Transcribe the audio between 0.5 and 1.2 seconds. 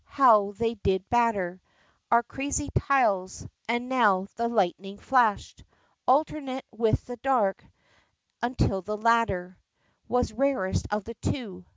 they did